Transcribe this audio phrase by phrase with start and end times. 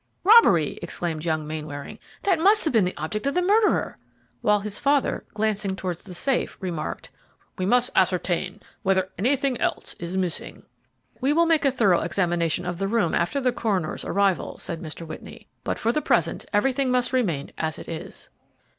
[0.23, 3.99] "Robbery!" exclaimed young Mainwaring; "that must have been the object of the murderer!"
[4.41, 7.11] While his father, glancing towards the safe, remarked,
[7.59, 10.63] "We must ascertain whether anything else is missing."
[11.19, 15.05] "We will make a thorough examination of the room after the coroner's arrival," said Mr.
[15.05, 18.31] Whitney, "but, for the present, everything must remain as it is."